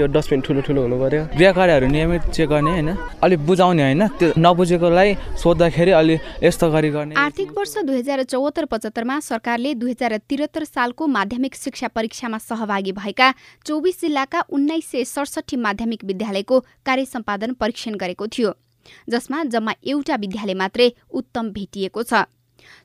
[0.00, 2.88] त्यो डस्टबिन ठुलो ठुलो हुनु पर्यो गृहकार्यहरू नियमित चेक गर्ने होइन?
[3.20, 4.02] अलिक बुझाउने होइन?
[4.16, 9.90] त्यो नबुझेकोलाई सोद्धाखेरि अलि यस्तो गरी गर्ने आर्थिक वर्ष दुई हजार चौहत्तर पचहत्तरमा सरकारले दुई
[9.92, 13.28] हजार त्रिहत्तर सालको माध्यमिक शिक्षा परीक्षामा सहभागी भएका
[13.66, 18.56] चौबिस जिल्लाका उन्नाइस सय सडसठी माध्यमिक विद्यालयको कार्य सम्पादन परीक्षण गरेको थियो
[19.10, 22.24] जसमा जम्मा एउटा विद्यालय मात्रै उत्तम भेटिएको छ।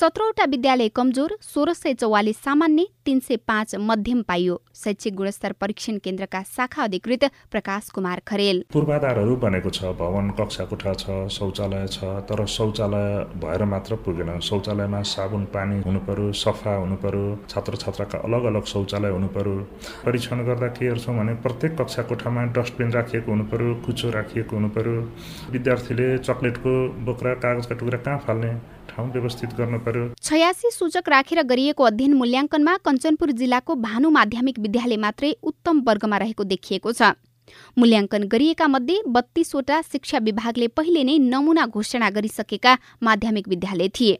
[0.00, 5.98] सत्रवटा विद्यालय कमजोर सोह्र सय चौवालिस सामान्य तीन सय पाँच मध्यम पाइयो। शैक्षिक गुणस्तर परीक्षण
[5.98, 12.04] केन्द्रका शाखा अधिकृत प्रकाश कुमार खरेल। पूर्वाधारहरू बनेको छ भवन कक्षा कोठा छ शौचालय छ
[12.28, 13.08] तर शौचालय
[13.42, 18.64] भएर मात्र पुगेन। शौचालयमा साबुन पानी हुनु पर्यो सफा हुनु पर्यो छात्र छात्राका अलग अलग
[18.66, 19.56] शौचालय हुनु पर्यो।
[20.04, 24.68] परीक्षण गर्दा के हेर्छौँ भने प्रत्येक कक्षा कोठामा डस्टबिन राखिएको हुनु पर्यो कुचो राखिएको हुनु
[24.76, 25.00] पर्यो।
[25.52, 26.72] विद्यार्थीले चक्लेटको
[27.04, 28.52] बोक्रा कागजका टुक्रा कहाँ फाल्ने
[28.88, 34.96] ठाउँ व्यवस्थित गर्नु पर्यो छयासी सूचक राखेर गरिएको अध्ययन मूल्याङ्कनमा कञ्चनपुर जिल्लाको भानु माध्यमिक विद्यालय
[34.96, 37.02] मात्रै उत्तम वर्गमा रहेको देखिएको छ।
[37.78, 44.18] मूल्याङ्कन गरिएका मध्ये बत्तीसवटा शिक्षा विभागले पहिले नै नमुना घोषणा गरिसकेका माध्यमिक विद्यालय थिए।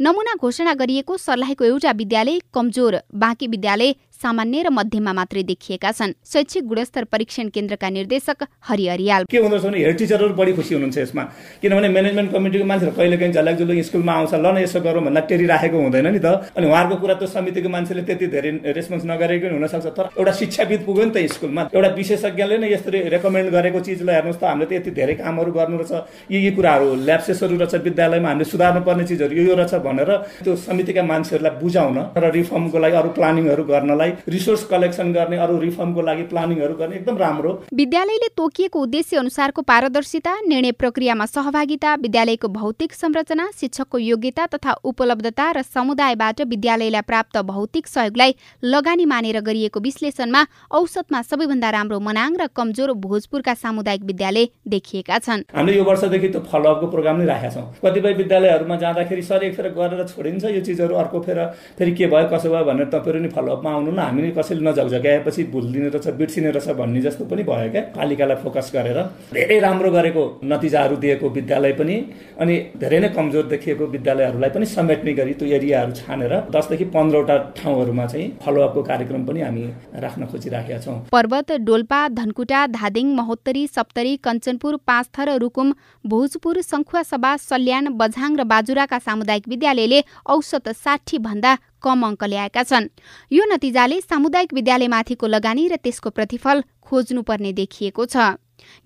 [0.00, 6.12] नमुना घोषणा गरिएको सर्लाहीको एउटा विद्यालय कमजोर बाँकी विद्यालय सामान्य र मध्यममा मात्रै देखिएका छन्।
[6.22, 10.98] शैक्षिक गुणस्तर परीक्षण केन्द्रका निर्देशक हरि अरियाल के हुँदो भने हेड टिचरहरू बढी खुसी हुनुहुन्छ
[10.98, 11.22] यसमा।
[11.58, 15.20] किनभने म्यानेजमेन्ट कमिटीको मान्छेहरू कहिले काहीँ झलक जुलुक स्कुलमा आउँछ ल न यसो गरौँ भन्दा
[15.26, 19.46] टेरी राखेको हुँदैन नि त। अनि उहाँहरूको कुरा त समितिको मान्छेले त्यति धेरै रेस्पोन्स नगरेको
[19.58, 24.14] हुनसक्छ तर एउटा शिक्षाविद पुग्यो नि त स्कुलमा। एउटा विशेषज्ञले नै यस्तो रेकमेन्ड गरेको चिजलाई
[24.14, 28.28] हेर्नुहोस् त हामीले त यति धेरै कामहरू गर्नु रहेछ। यी यी कुराहरू ल्याप्सेसहरू रहेछ विद्यालयमा
[28.30, 30.10] हामीले सुधार्नु पर्ने चिजहरू यो रहेछ भनेर
[30.46, 36.02] त्यो समितिका मान्छेहरूलाई बुझाउन र रिफर्मको लागि अरू प्लानिङहरू गर्नलाई रिसोर्स कलेक्सन गर्ने अरू रिफर्मको
[36.02, 42.92] लागि प्लानिङहरू गर्ने एकदम राम्रो। विद्यालयले तोकिएको उद्देश्य अनुसारको पारदर्शिता निर्णय प्रक्रियामा सहभागिता विद्यालयको भौतिक
[42.94, 50.44] संरचना शिक्षकको योग्यता तथा उपलब्धता र समुदायबाट विद्यालयलाई प्राप्त भौतिक सहयोगलाई लगानी मानेर गरिएको विश्लेषणमा
[50.72, 56.42] औसतमा सबैभन्दा राम्रो मनाङ र कमजोर भोजपुरका सामुदायिक विद्यालय देखिएका छन्। हामीले यो वर्षदेखि त
[56.46, 60.94] फलोअपको प्रोग्राम नै राखेका छौँ। कतिपय विद्यालयहरूमा जाँदाखेरि सर एक फेर गरेर छोडिन्छ यो चिजहरू
[60.96, 61.38] अर्को फेर
[61.78, 65.88] फेरि के भयो कसो भयो भनेर तपाईँहरू नि फलोअपमा आउनु न। हामी कसैले नझकझक्याएपछि भुलिदिने
[65.88, 68.98] रहेछ बिर्सिने रहेछ भन्ने जस्तो पनि भयो क्या। पालिकालाई फोकस गरेर
[69.32, 71.96] धेरै राम्रो गरेको नतिजाहरू दिएको विद्यालय पनि
[72.40, 78.06] अनि धेरै नै कमजोर देखिएको विद्यालयहरूलाई पनि समेट्ने गरी त्यो एरियाहरू छानेर दसदेखि पन्ध्रवटा ठाउँहरूमा
[78.06, 79.64] चाहिँ फलोअपको कार्यक्रम पनि हामी
[80.04, 85.72] राख्न खोजिराखेका छौँ। पर्वत डोल्पा धनकुटा धादिङ महोत्तरी सप्तरी कञ्चनपुर पाँचथर रुकुम
[86.04, 92.62] भोजपुर सङ्खुवा सभा सल्यान बझाङ र बाजुराका सामुदायिक विद्यालयले औसत साठी भन्दा कम अङ्क ल्याएका
[92.62, 92.90] छन्।
[93.32, 98.16] यो नतिजाले सामुदायिक विद्यालयमाथिको लगानी र त्यसको प्रतिफल खोज्नुपर्ने देखिएको छ।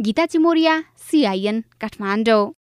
[0.01, 0.75] गीता चिमोरिया
[1.07, 2.53] सिआइएन काठमाडौँ।